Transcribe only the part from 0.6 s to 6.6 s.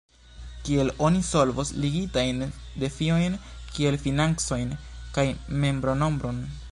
Kiel oni solvos ligitajn defiojn kiel financojn kaj membronombron?